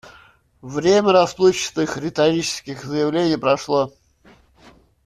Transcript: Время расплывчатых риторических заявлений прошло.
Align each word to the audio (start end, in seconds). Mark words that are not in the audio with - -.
Время 0.63 1.11
расплывчатых 1.11 1.95
риторических 1.97 2.83
заявлений 2.83 3.37
прошло. 3.37 3.93